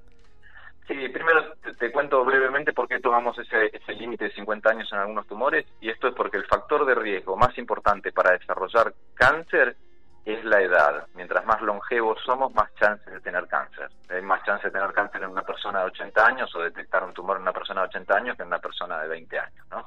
Sí, 0.87 0.95
primero 1.09 1.55
te, 1.79 1.93
cuento 1.93 2.25
brevemente 2.25 2.73
por 2.73 2.89
qué 2.89 3.01
tomamos 3.01 3.39
ese, 3.39 3.71
límite 3.95 4.25
de 4.25 4.33
50 4.33 4.71
años 4.71 4.93
en 4.93 4.99
algunos 4.99 5.27
tumores 5.27 5.65
y 5.81 5.89
esto 5.89 6.09
es 6.09 6.15
porque 6.15 6.37
el 6.37 6.45
factor 6.45 6.85
de 6.85 6.95
riesgo 6.95 7.37
más 7.37 7.57
importante 7.57 8.13
para 8.13 8.37
desarrollar 8.37 8.93
cáncer 9.15 9.77
es 10.25 10.45
la 10.45 10.61
edad. 10.61 11.07
Mientras 11.15 11.45
más 11.45 11.61
longevos 11.61 12.19
somos, 12.25 12.55
más 12.55 12.73
chances 12.75 13.13
de 13.13 13.21
tener 13.21 13.47
cáncer. 13.47 13.89
Hay 14.09 14.23
más 14.23 14.43
chances 14.45 14.73
de 14.73 14.79
tener 14.79 14.95
cáncer 14.95 15.23
en 15.23 15.31
una 15.31 15.43
persona 15.43 15.81
de 15.81 15.87
80 15.87 16.27
años 16.27 16.55
o 16.55 16.61
detectar 16.61 17.05
un 17.05 17.13
tumor 17.13 17.37
en 17.37 17.43
una 17.43 17.53
persona 17.53 17.83
de 17.83 17.89
80 17.89 18.17
años 18.17 18.37
que 18.37 18.43
en 18.43 18.49
una 18.49 18.59
persona 18.59 19.01
de 19.03 19.09
20 19.09 19.39
años, 19.39 19.67
¿no? 19.71 19.87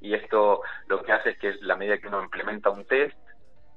Y 0.00 0.14
esto 0.14 0.62
lo 0.88 1.02
que 1.02 1.12
hace 1.12 1.30
es 1.30 1.38
que 1.38 1.54
la 1.60 1.76
medida 1.76 1.98
que 1.98 2.08
uno 2.08 2.22
implementa 2.22 2.70
un 2.70 2.84
test, 2.84 3.16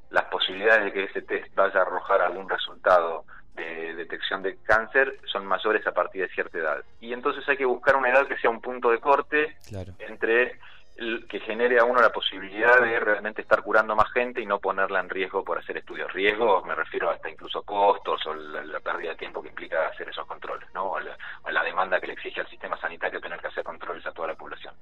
las 0.09 0.25
posibilidades 0.25 0.85
de 0.85 0.91
que 0.91 1.03
ese 1.05 1.21
test 1.21 1.53
vaya 1.55 1.79
a 1.79 1.83
arrojar 1.83 2.21
algún 2.21 2.49
resultado 2.49 3.25
de 3.53 3.93
detección 3.95 4.43
de 4.43 4.57
cáncer 4.63 5.17
son 5.31 5.45
mayores 5.45 5.85
a 5.87 5.93
partir 5.93 6.23
de 6.23 6.33
cierta 6.33 6.57
edad. 6.57 6.83
Y 6.99 7.13
entonces 7.13 7.47
hay 7.47 7.57
que 7.57 7.65
buscar 7.65 7.95
una 7.95 8.09
edad 8.09 8.27
que 8.27 8.37
sea 8.37 8.49
un 8.49 8.59
punto 8.59 8.89
de 8.89 8.99
corte 8.99 9.55
entre 9.99 10.43
el, 10.43 10.59
que 10.95 11.41
genere 11.41 11.77
a 11.77 11.83
uno 11.83 11.99
la 11.99 12.09
posibilidad 12.09 12.79
de 12.79 12.99
realmente 13.01 13.41
estar 13.41 13.61
curando 13.61 13.97
más 13.97 14.09
gente 14.13 14.41
y 14.41 14.45
no 14.45 14.59
ponerla 14.59 15.01
en 15.01 15.09
riesgo 15.09 15.43
por 15.43 15.57
hacer 15.57 15.77
estudios. 15.77 16.11
Riesgo, 16.13 16.63
me 16.63 16.73
refiero 16.73 17.09
hasta 17.09 17.29
incluso 17.29 17.63
costos 17.63 18.25
o 18.25 18.33
la, 18.33 18.79
pérdida 18.79 19.09
de 19.09 19.17
tiempo 19.17 19.41
que 19.41 19.49
implica 19.49 19.87
hacer 19.87 20.07
esos 20.07 20.25
controles, 20.25 20.73
¿no? 20.73 20.91
O 20.91 20.99
la, 20.99 21.63
demanda 21.63 21.99
que 21.99 22.07
le 22.07 22.13
exige 22.13 22.39
al 22.39 22.49
sistema 22.49 22.79
sanitario 22.79 23.19
tener 23.19 23.41
que 23.41 23.47
hacer 23.47 23.63
controles 23.63 24.05
a 24.05 24.13
toda 24.13 24.29
la 24.29 24.35
población. 24.35 24.73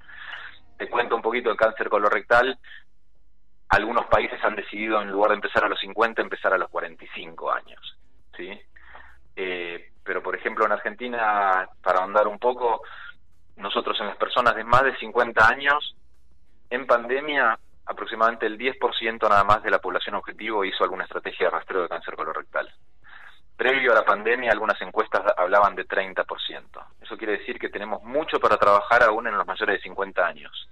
Te 0.78 0.88
cuento 0.88 1.16
un 1.16 1.22
poquito 1.24 1.50
el 1.50 1.58
cáncer 1.58 1.90
colorectal. 1.90 2.60
Algunos 3.70 4.06
países 4.06 4.44
han 4.44 4.56
decidido, 4.56 5.02
en 5.02 5.10
lugar 5.10 5.30
de 5.30 5.36
empezar 5.36 5.64
a 5.64 5.70
los 5.70 5.80
50, 5.80 6.22
empezar 6.22 6.54
a 6.54 6.60
los 6.60 6.70
45 6.70 7.52
años. 7.52 7.98
¿sí? 8.38 8.62
Eh, 9.36 9.92
pero, 10.04 10.22
por 10.22 10.36
ejemplo, 10.36 10.66
en 10.66 10.74
Argentina, 10.74 11.68
para 11.82 12.00
ahondar 12.00 12.28
un 12.28 12.38
poco, 12.38 12.84
nosotros 13.56 14.00
en 14.00 14.08
las 14.08 14.18
personas 14.18 14.56
de 14.56 14.64
más 14.64 14.84
de 14.84 14.96
50 14.98 15.48
años, 15.48 15.96
en 16.74 16.88
pandemia, 16.88 17.58
aproximadamente 17.86 18.46
el 18.46 18.58
10% 18.58 19.30
nada 19.30 19.44
más 19.44 19.62
de 19.64 19.72
la 19.72 19.80
población 19.80 20.16
objetivo 20.16 20.66
hizo 20.66 20.84
alguna 20.84 21.04
estrategia 21.04 21.48
de 21.48 21.52
rastreo 21.52 21.84
de 21.84 21.90
cáncer 21.90 22.16
colorectal. 22.16 22.72
Previo 23.56 23.92
a 23.92 23.96
la 23.96 24.06
pandemia, 24.06 24.52
algunas 24.52 24.82
encuestas 24.82 25.22
hablaban 25.38 25.76
de 25.76 25.88
30%. 25.88 26.26
Eso 27.02 27.18
quiere 27.18 27.38
decir 27.38 27.60
que 27.60 27.70
tenemos 27.70 28.02
mucho 28.04 28.40
para 28.40 28.58
trabajar 28.58 29.04
aún 29.04 29.28
en 29.28 29.38
los 29.38 29.46
mayores 29.46 29.78
de 29.78 29.84
50 29.84 30.26
años, 30.26 30.68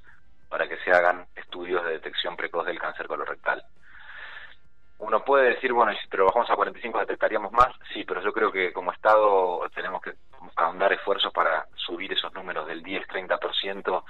para 0.50 0.68
que 0.68 0.78
se 0.78 0.92
hagan 0.92 1.28
estudios 1.36 1.84
de 1.86 1.92
detección 1.92 2.36
precoz 2.36 2.66
del 2.66 2.80
cáncer 2.80 3.08
colorectal 3.08 3.64
uno 5.02 5.24
puede 5.26 5.56
decir, 5.56 5.74
bueno, 5.74 5.92
si 6.00 6.08
trabajamos 6.10 6.50
a 6.50 6.56
45 6.56 7.00
detectaríamos 7.00 7.52
más, 7.52 7.74
sí, 7.92 8.04
pero 8.04 8.22
yo 8.22 8.32
creo 8.32 8.52
que 8.52 8.72
como 8.72 8.92
Estado 8.92 9.68
tenemos 9.74 10.02
que 10.02 10.14
ahondar 10.56 10.94
esfuerzos 10.94 11.32
para 11.34 11.66
subir 11.76 12.12
esos 12.14 12.34
números 12.34 12.68
del 12.68 12.84
10-30% 12.84 14.04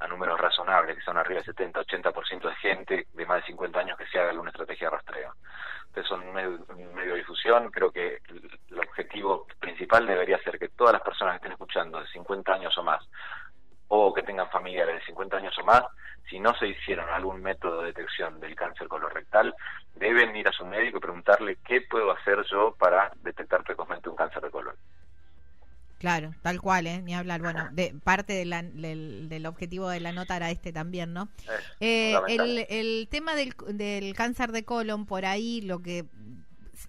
a 0.00 0.06
números 0.08 0.40
razonables, 0.40 0.96
que 0.96 1.02
son 1.02 1.16
arriba 1.16 1.40
del 1.40 1.54
70-80% 1.72 2.48
de 2.48 2.54
gente 2.56 3.06
de 3.12 3.26
más 3.26 3.40
de 3.42 3.46
50 3.46 3.78
años 3.78 3.98
que 3.98 4.06
se 4.06 4.18
haga 4.18 4.30
alguna 4.30 4.50
estrategia 4.50 4.88
de 4.88 4.96
rastreo. 4.96 5.34
Entonces 5.86 6.08
son 6.08 6.32
medio, 6.32 6.58
medio 6.94 7.12
de 7.12 7.18
difusión, 7.18 7.70
creo 7.70 7.92
que 7.92 8.18
el 8.70 8.78
objetivo 8.78 9.46
principal 9.60 10.06
debería 10.06 10.38
ser 10.38 10.58
que 10.58 10.68
todas 10.68 10.92
las 10.92 11.02
personas 11.02 11.34
que 11.34 11.36
estén 11.36 11.52
escuchando 11.52 12.00
de 12.00 12.06
50 12.08 12.52
años 12.52 12.76
o 12.78 12.82
más, 12.82 13.08
o 13.88 14.12
que 14.12 14.22
tengan 14.22 14.50
familiares 14.50 14.96
de 14.96 15.04
50 15.06 15.36
años 15.36 15.56
o 15.58 15.64
más, 15.64 15.82
si 16.28 16.40
no 16.40 16.54
se 16.54 16.68
hicieron 16.68 17.08
algún 17.10 17.42
método 17.42 17.80
de 17.82 17.88
detección 17.88 18.40
del 18.40 18.56
cáncer 18.56 18.88
colorectal, 18.88 19.54
deben 19.94 20.34
ir 20.34 20.48
a 20.48 20.52
su 20.52 20.64
médico 20.64 20.98
y 20.98 21.00
preguntarle 21.00 21.58
qué 21.64 21.82
puedo 21.82 22.10
hacer 22.10 22.42
yo 22.50 22.74
para 22.78 23.12
detectar 23.22 23.62
Claro, 26.04 26.34
tal 26.42 26.60
cual, 26.60 26.86
¿eh? 26.86 27.00
ni 27.00 27.14
hablar. 27.14 27.40
Bueno, 27.40 27.70
de 27.72 27.94
parte 28.04 28.34
del, 28.34 29.46
objetivo 29.46 29.88
de 29.88 30.00
la 30.00 30.12
nota 30.12 30.36
era 30.36 30.50
este 30.50 30.70
también, 30.70 31.14
¿no? 31.14 31.30
Eh, 31.80 32.14
el, 32.28 32.66
el, 32.68 33.08
tema 33.10 33.34
del, 33.34 33.54
del 33.68 34.14
cáncer 34.14 34.52
de 34.52 34.66
colon, 34.66 35.06
por 35.06 35.24
ahí 35.24 35.62
lo 35.62 35.80
que 35.80 36.04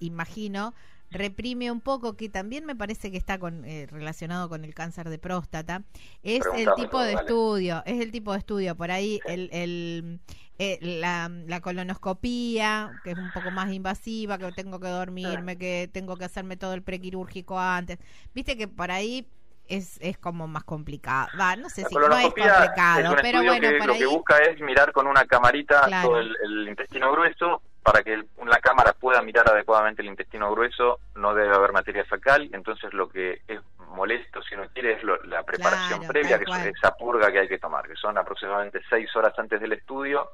imagino 0.02 0.74
reprime 1.12 1.72
un 1.72 1.82
poco, 1.82 2.16
que 2.16 2.30
también 2.30 2.66
me 2.66 2.76
parece 2.76 3.12
que 3.12 3.18
está 3.18 3.40
con, 3.40 3.66
eh, 3.66 3.88
relacionado 3.90 4.50
con 4.50 4.66
el 4.66 4.74
cáncer 4.74 5.10
de 5.10 5.18
próstata, 5.18 5.84
es 6.24 6.44
el 6.56 6.70
tipo 6.76 7.02
de 7.02 7.14
estudio, 7.14 7.84
es 7.86 8.02
el 8.02 8.12
tipo 8.12 8.32
de 8.32 8.40
estudio, 8.40 8.76
por 8.76 8.92
ahí 8.92 9.20
el, 9.26 9.50
el 9.52 10.20
eh, 10.58 10.78
la, 10.82 11.30
la, 11.48 11.60
colonoscopía, 11.60 12.92
que 13.04 13.12
es 13.12 13.18
un 13.18 13.32
poco 13.34 13.52
más 13.52 13.74
invasiva, 13.74 14.38
que 14.38 14.52
tengo 14.54 14.80
que 14.80 14.88
dormirme, 14.88 15.58
que 15.58 15.90
tengo 15.92 16.16
que 16.16 16.26
hacerme 16.26 16.56
todo 16.56 16.74
el 16.74 16.82
prequirúrgico 16.82 17.60
antes. 17.60 18.00
Viste 18.34 18.56
que 18.56 18.70
por 18.70 18.90
ahí 18.90 19.28
es, 19.68 19.98
es 20.02 20.18
como 20.18 20.48
más 20.48 20.64
complicado. 20.64 21.28
Va, 21.38 21.58
no 21.58 21.70
sé 21.70 21.84
si 21.84 21.96
no 21.96 22.08
es 22.18 22.24
complicado, 22.24 23.16
pero 23.22 23.44
bueno, 23.44 23.70
que, 23.70 23.86
lo 23.86 23.94
que 23.96 24.06
busca 24.06 24.38
es 24.38 24.62
mirar 24.62 24.94
con 24.94 25.08
una 25.08 25.26
camarita 25.26 25.90
todo 26.02 26.20
el 26.20 26.68
intestino 26.70 27.12
grueso 27.12 27.62
para 27.86 28.02
que 28.02 28.20
la 28.44 28.60
cámara 28.62 28.94
pueda 28.94 29.22
mirar 29.22 29.48
adecuadamente 29.48 30.02
el 30.02 30.08
intestino 30.08 30.50
grueso 30.50 31.02
no 31.14 31.36
debe 31.36 31.54
haber 31.54 31.72
materia 31.72 32.04
fecal, 32.06 32.50
entonces 32.52 32.92
lo 32.96 33.08
que 33.08 33.44
es 33.48 33.62
molesto, 33.90 34.42
si 34.42 34.56
uno 34.56 34.64
quiere, 34.74 34.94
es 34.94 35.04
la 35.04 35.44
preparación 35.44 36.02
previa, 36.08 36.40
que 36.40 36.46
es 36.46 36.76
esa 36.78 36.96
purga 36.96 37.32
que 37.32 37.42
hay 37.42 37.48
que 37.48 37.60
tomar, 37.60 37.88
que 37.88 37.96
son 37.96 38.18
aproximadamente 38.18 38.82
seis 38.90 39.16
horas 39.16 39.38
antes 39.38 39.62
del 39.62 39.74
estudio, 39.74 40.32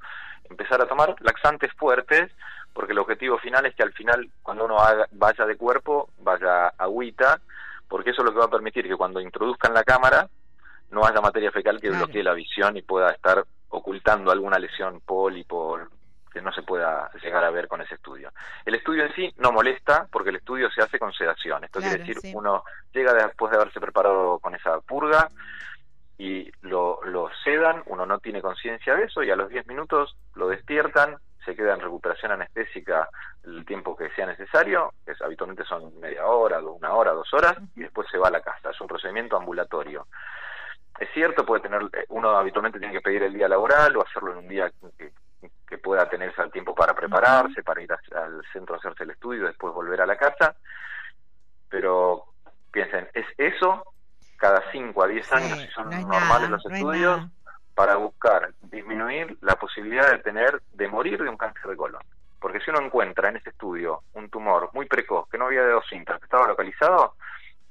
empezar 0.50 0.82
a 0.82 0.88
tomar 0.88 1.14
laxantes 1.20 1.74
fuertes, 1.74 2.32
porque 2.72 2.94
el 2.94 3.00
objetivo 3.00 3.38
final 3.38 3.66
es 3.66 3.76
que 3.76 3.84
al 3.84 3.92
final, 3.92 4.30
cuando 4.42 4.64
uno 4.64 4.78
vaya 5.12 5.46
de 5.46 5.58
cuerpo, 5.58 6.10
vaya 6.20 6.70
agüita, 6.78 7.42
porque 7.90 8.12
eso 8.12 8.22
es 8.22 8.28
lo 8.28 8.32
que 8.32 8.40
va 8.40 8.46
a 8.46 8.50
permitir 8.50 8.88
que 8.88 8.96
cuando 8.96 9.20
introduzcan 9.20 9.74
la 9.74 9.84
cámara, 9.84 10.30
no 10.90 11.04
haya 11.04 11.20
materia 11.20 11.52
fecal 11.52 11.82
que 11.82 11.90
bloquee 11.90 12.24
la 12.24 12.34
visión 12.34 12.78
y 12.78 12.82
pueda 12.82 13.12
estar 13.12 13.44
ocultando 13.68 14.32
alguna 14.32 14.58
lesión 14.58 15.02
pólipo, 15.02 15.78
que 16.32 16.42
no 16.42 16.52
se 16.52 16.64
pueda 16.64 17.12
llegar 17.22 17.44
a 17.44 17.52
ver 17.52 17.68
con 17.68 17.82
ese 17.82 17.96
estudio. 17.96 18.32
El 18.66 18.76
estudio 18.76 19.06
en 19.06 19.14
sí 19.14 19.34
no 19.38 19.52
molesta 19.52 20.08
porque 20.12 20.30
el 20.30 20.38
estudio 20.38 20.70
se 20.72 20.82
hace 20.82 20.98
con 20.98 21.14
sedación. 21.14 21.64
Esto 21.64 21.80
quiere 21.80 22.04
decir, 22.04 22.18
uno 22.34 22.64
llega 22.94 23.14
después 23.14 23.52
de 23.52 23.58
haberse 23.58 23.80
preparado 23.80 24.40
con 24.40 24.56
esa 24.56 24.80
purga 24.82 25.30
y 26.18 26.52
lo, 26.62 27.04
lo 27.04 27.30
sedan, 27.44 27.84
uno 27.88 28.06
no 28.06 28.20
tiene 28.20 28.42
conciencia 28.42 28.96
de 28.96 29.06
eso 29.06 29.24
y 29.24 29.32
a 29.32 29.36
los 29.36 29.50
10 29.50 29.68
minutos 29.68 30.16
lo 30.36 30.48
despiertan, 30.48 31.18
se 31.44 31.56
queda 31.56 31.74
en 31.74 31.82
recuperación 31.82 32.32
anestésica 32.32 33.10
el 33.44 33.66
tiempo 33.66 33.96
que 33.96 34.10
sea 34.12 34.28
necesario, 34.28 34.94
que 35.04 35.14
habitualmente 35.24 35.64
son 35.66 36.00
media 36.00 36.26
hora, 36.28 36.60
una 36.60 36.94
hora, 36.94 37.12
dos 37.12 37.34
horas, 37.34 37.58
y 37.76 37.82
después 37.82 38.08
se 38.12 38.20
va 38.20 38.28
a 38.28 38.32
la 38.32 38.42
casa. 38.42 38.70
Es 38.70 38.80
un 38.80 38.88
procedimiento 38.88 39.36
ambulatorio. 39.36 40.06
Es 41.00 41.10
cierto, 41.14 41.44
puede 41.44 41.64
tener, 41.64 41.82
eh, 41.94 42.06
uno 42.10 42.30
habitualmente 42.38 42.78
tiene 42.78 42.94
que 42.94 43.02
pedir 43.02 43.24
el 43.24 43.34
día 43.34 43.48
laboral 43.48 43.96
o 43.98 44.04
hacerlo 44.04 44.34
en 44.34 44.38
un 44.38 44.48
día 44.48 44.72
que 44.98 45.12
pueda 45.92 46.08
tenerse 46.08 46.42
al 46.42 46.54
tiempo 46.54 46.74
para 46.74 46.94
prepararse, 46.94 47.64
para 47.64 47.82
ir 47.82 47.92
al 47.92 48.00
al 48.18 48.42
centro 48.54 48.76
a 48.76 48.78
hacerse 48.78 49.04
el 49.04 49.10
estudio 49.10 49.44
y 49.44 49.48
después 49.48 49.74
volver 49.74 50.00
a 50.00 50.06
la 50.06 50.16
casa. 50.16 50.56
Pero 51.68 52.28
piensen, 52.72 53.10
¿es 53.14 53.26
eso 53.38 53.84
cada 54.38 54.64
5 54.72 55.04
a 55.04 55.08
10 55.08 55.34
años 55.34 55.60
si 55.60 55.68
son 55.68 55.90
normales 55.90 56.50
los 56.50 56.66
estudios? 56.66 57.28
para 57.76 57.98
buscar 57.98 58.54
disminuir 58.62 59.38
la 59.42 59.56
posibilidad 59.56 60.10
de 60.12 60.20
tener, 60.20 60.62
de 60.72 60.88
morir 60.88 61.22
de 61.22 61.28
un 61.28 61.36
cáncer 61.36 61.72
de 61.72 61.76
colon. 61.76 62.02
Porque 62.40 62.62
si 62.62 62.70
uno 62.70 62.80
encuentra 62.80 63.28
en 63.28 63.36
ese 63.38 63.50
estudio 63.50 64.04
un 64.14 64.30
tumor 64.30 64.70
muy 64.74 64.86
precoz 64.86 65.28
que 65.28 65.38
no 65.38 65.48
había 65.48 65.64
dado 65.64 65.82
síntomas, 65.84 66.22
que 66.22 66.26
estaba 66.26 66.48
localizado, 66.48 67.16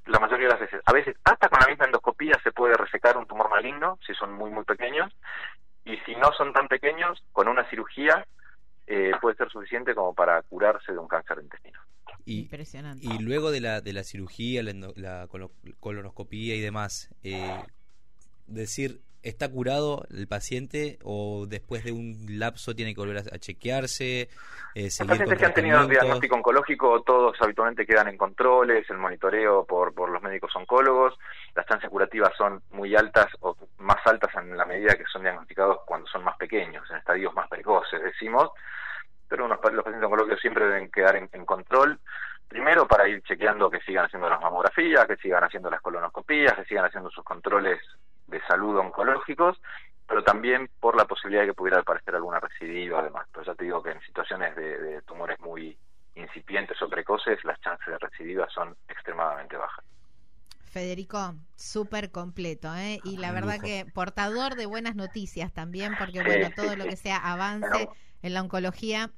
la 0.07 0.19
mayoría 0.19 0.49
de 0.49 0.53
las 0.53 0.61
veces, 0.61 0.83
a 0.85 0.93
veces 0.93 1.17
hasta 1.25 1.49
con 1.49 1.61
la 1.61 1.69
misma 1.69 1.87
endoscopía 1.87 2.39
se 2.43 2.53
puede 2.53 2.75
resecar 2.75 3.17
un 3.17 3.27
tumor 3.27 3.49
maligno, 3.49 3.99
si 4.07 4.13
son 4.15 4.33
muy, 4.35 4.51
muy 4.51 4.65
pequeños, 4.65 5.11
y 5.85 5.97
si 5.99 6.15
no 6.17 6.33
son 6.33 6.53
tan 6.53 6.69
pequeños, 6.69 7.23
con 7.33 7.49
una 7.49 7.69
cirugía 7.71 8.27
eh, 8.87 9.13
puede 9.21 9.37
ser 9.37 9.49
suficiente 9.51 9.95
como 9.95 10.15
para 10.15 10.43
curarse 10.43 10.93
de 10.93 10.99
un 10.99 11.09
cáncer 11.09 11.39
de 11.39 11.45
intestino. 11.45 11.81
Y, 12.25 12.41
Impresionante. 12.41 13.07
Y 13.07 13.19
luego 13.19 13.51
de 13.51 13.61
la, 13.61 13.81
de 13.81 13.93
la 13.93 14.03
cirugía, 14.03 14.63
la, 14.63 14.73
la 14.97 15.29
colonoscopía 15.79 16.55
y 16.55 16.61
demás, 16.61 17.09
eh, 17.23 17.65
decir 18.47 19.01
¿Está 19.23 19.51
curado 19.51 20.05
el 20.11 20.27
paciente 20.27 20.99
o 21.03 21.45
después 21.47 21.85
de 21.85 21.93
un 21.93 22.17
lapso 22.39 22.75
tiene 22.75 22.95
que 22.95 23.01
volver 23.01 23.19
a, 23.19 23.39
chequearse? 23.39 24.31
Eh, 24.75 24.89
los 24.99 25.09
pacientes 25.09 25.39
que 25.39 25.45
han 25.45 25.53
tenido 25.53 25.87
diagnóstico 25.87 26.37
oncológico, 26.37 27.03
todos 27.03 27.37
habitualmente 27.41 27.85
quedan 27.85 28.09
en 28.09 28.17
controles, 28.17 28.89
el 28.89 28.97
monitoreo 28.97 29.67
por, 29.67 29.93
por 29.93 30.09
los 30.09 30.23
médicos 30.23 30.57
oncólogos, 30.57 31.19
las 31.55 31.67
chances 31.67 31.91
curativas 31.91 32.33
son 32.39 32.63
muy 32.71 32.97
altas 32.97 33.27
o 33.41 33.55
más 33.79 33.99
altas 34.07 34.35
en 34.37 34.57
la 34.57 34.65
medida 34.65 34.95
que 34.95 35.05
son 35.05 35.23
diagnosticados 35.23 35.81
cuando 35.85 36.07
son 36.07 36.25
más 36.25 36.37
pequeños, 36.39 36.89
en 36.91 36.97
estadios 36.97 37.35
más 37.35 37.49
precoces, 37.49 38.03
decimos, 38.03 38.51
pero 39.29 39.45
unos, 39.45 39.59
los 39.63 39.85
pacientes 39.85 40.05
oncológicos 40.05 40.41
siempre 40.41 40.65
deben 40.65 40.91
quedar 40.91 41.17
en, 41.17 41.29
en 41.33 41.45
control 41.45 42.01
primero 42.51 42.87
para 42.87 43.09
ir 43.09 43.23
chequeando 43.23 43.71
que 43.71 43.81
sigan 43.81 44.07
haciendo 44.07 44.29
las 44.29 44.41
mamografías, 44.41 45.07
que 45.07 45.17
sigan 45.17 45.45
haciendo 45.45 45.71
las 45.71 45.81
colonoscopías, 45.81 46.55
que 46.55 46.65
sigan 46.65 46.85
haciendo 46.85 47.09
sus 47.11 47.23
controles 47.23 47.81
de 48.31 48.41
salud 48.47 48.79
oncológicos, 48.79 49.61
pero 50.07 50.25
también 50.25 50.69
por 50.81 50.97
la 50.97 51.05
posibilidad 51.05 51.43
de 51.43 51.49
que 51.49 51.55
pudiera 51.55 51.81
aparecer 51.81 52.15
alguna 52.15 52.41
recidiva 52.41 52.99
además. 52.99 53.29
Pero 53.33 53.47
ya 53.47 53.55
te 53.55 53.65
digo 53.65 53.83
que 53.83 53.93
en 53.93 54.01
situaciones 54.01 54.57
de, 54.57 55.03
tumores 55.03 55.39
muy 55.41 55.79
incipientes 56.17 56.81
o 56.83 56.89
precoces, 56.89 57.43
las 57.45 57.61
chances 57.61 57.87
de 57.87 57.99
recidiva 57.99 58.49
son 58.51 58.77
extremadamente 58.89 59.57
bajas. 59.57 59.85
Federico, 60.65 61.35
súper 61.57 62.11
completo, 62.11 62.75
¿eh? 62.75 62.99
Y 63.05 63.19
la 63.19 63.33
verdad 63.33 63.61
que 63.61 63.87
portador 63.93 64.57
de 64.57 64.67
buenas 64.67 64.97
noticias 64.97 65.53
también, 65.53 65.95
porque 65.97 66.23
bueno, 66.23 66.49
todo 66.55 66.77
lo 66.77 66.85
que 66.85 66.97
sea 66.97 67.17
avance 67.17 67.89
en 68.23 68.35
la 68.35 68.41
oncología 68.41 69.11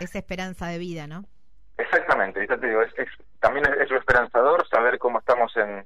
es 0.00 0.14
esperanza 0.14 0.66
de 0.66 0.78
vida, 0.78 1.06
¿no? 1.06 1.24
Exactamente, 1.76 2.46
ya 2.48 2.56
te 2.56 2.68
digo, 2.68 2.82
es, 2.82 2.92
también 3.40 3.66
es, 3.66 3.90
es, 3.90 3.90
esperanzador 3.90 4.66
saber 4.68 4.98
cómo 4.98 5.18
estamos 5.18 5.54
en, 5.56 5.84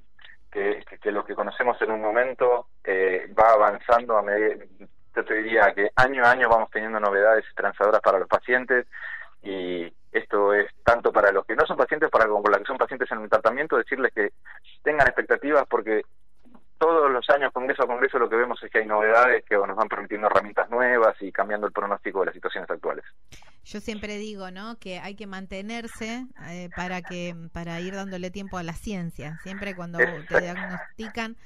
que, 0.51 0.83
lo 1.11 1.25
que 1.25 1.35
conocemos 1.35 1.81
en 1.83 1.91
un 1.91 2.01
momento 2.01 2.69
eh, 2.85 3.33
va 3.39 3.53
avanzando 3.53 4.17
a 4.17 4.23
medida, 4.23 4.65
yo 5.15 5.25
te 5.25 5.35
diría 5.35 5.73
que 5.75 5.91
año 5.97 6.25
a 6.25 6.31
año 6.31 6.49
vamos 6.49 6.71
teniendo 6.71 7.01
novedades 7.01 7.47
esperanzadoras 7.47 8.01
para 8.01 8.19
los 8.19 8.29
pacientes 8.29 8.87
y 9.43 9.93
esto 10.13 10.55
es 10.55 10.67
tanto 10.85 11.13
para 11.13 11.33
los 11.33 11.45
que 11.45 11.55
no 11.55 11.67
son 11.67 11.77
pacientes 11.77 12.11
para 12.11 12.27
como 12.27 12.43
para 12.43 12.59
los 12.59 12.65
que 12.65 12.71
son 12.71 12.79
pacientes 12.79 13.11
en 13.13 13.23
el 13.23 13.31
tratamiento 13.31 13.77
decirles 13.77 14.13
que 14.15 14.33
tengan 14.83 15.07
expectativas 15.07 15.65
porque 15.69 16.03
todos 16.79 17.11
los 17.11 17.29
años, 17.31 17.53
congreso 17.53 17.83
a 17.83 17.87
congreso, 17.87 18.19
lo 18.19 18.29
que 18.29 18.37
vemos 18.37 18.63
es 18.63 18.71
que 18.71 18.79
hay 18.79 18.87
novedades 18.87 19.45
que 19.45 19.57
nos 19.57 19.77
van 19.77 19.89
permitiendo 19.89 20.29
herramientas 20.29 20.71
nuevas 20.71 21.17
y 21.21 21.33
cambiando 21.33 21.67
el 21.67 21.73
pronóstico 21.73 22.21
de 22.21 22.27
las 22.27 22.35
situaciones 22.35 22.71
actuales. 22.71 23.05
Yo 23.69 23.81
siempre 23.81 24.17
digo, 24.17 24.51
¿no? 24.51 24.79
Que 24.79 24.99
hay 24.99 25.15
que 25.15 25.27
mantenerse 25.27 26.25
eh, 26.49 26.71
para 26.75 27.03
que 27.03 27.37
para 27.53 27.79
ir 27.81 27.95
dándole 27.95 28.31
tiempo 28.31 28.57
a 28.57 28.63
la 28.63 28.73
ciencia. 28.73 29.39
Siempre 29.43 29.77
cuando 29.77 29.99
te 30.27 30.41
diagnostican 30.41 31.37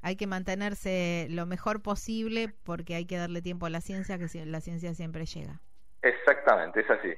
hay 0.00 0.14
que 0.14 0.28
mantenerse 0.28 1.26
lo 1.30 1.44
mejor 1.44 1.82
posible 1.82 2.54
porque 2.62 2.94
hay 2.94 3.04
que 3.04 3.16
darle 3.16 3.42
tiempo 3.42 3.66
a 3.66 3.70
la 3.70 3.80
ciencia, 3.80 4.16
que 4.16 4.46
la 4.46 4.60
ciencia 4.60 4.94
siempre 4.94 5.26
llega. 5.26 5.60
Exactamente, 6.02 6.80
es 6.80 6.90
así. 6.90 7.14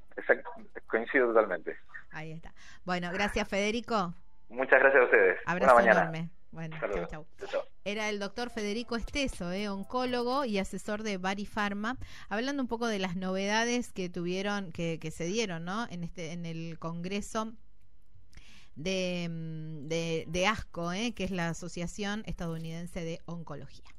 coincido 0.87 1.29
totalmente. 1.29 1.77
Ahí 2.11 2.33
está. 2.33 2.55
Bueno, 2.87 3.11
gracias 3.13 3.47
Federico. 3.47 4.15
Muchas 4.49 4.81
gracias 4.81 5.03
a 5.03 5.05
ustedes. 5.05 5.41
Abrazo 5.45 5.81
enorme. 5.81 6.31
Bueno, 6.55 6.77
chau, 7.11 7.27
chau. 7.49 7.67
Era 7.85 8.09
el 8.09 8.21
doctor 8.21 8.49
Federico 8.49 8.95
Esteso, 8.95 9.51
eh, 9.51 9.69
oncólogo 9.69 10.45
y 10.45 10.59
asesor 10.59 11.03
de 11.03 11.19
Bari 11.19 11.47
Pharma, 11.47 11.99
hablando 12.29 12.63
un 12.63 12.69
poco 12.69 12.87
de 12.87 13.01
las 13.01 13.17
novedades 13.17 13.93
que 13.93 14.09
tuvieron, 14.09 14.71
que, 14.71 15.01
que 15.01 15.11
se 15.11 15.25
dieron, 15.25 15.65
¿no? 15.65 15.89
En 15.91 16.05
este, 16.05 16.31
en 16.31 16.47
el 16.47 16.79
congreso 16.79 17.53
de, 18.77 19.29
mm, 19.29 19.89
de, 19.89 20.25
de 20.29 20.47
ASCO, 20.47 20.93
eh, 20.93 21.13
que 21.13 21.25
es 21.25 21.33
la 21.33 21.49
Asociación 21.49 22.23
Estadounidense 22.27 23.05
de 23.05 23.21
Oncología. 23.27 23.95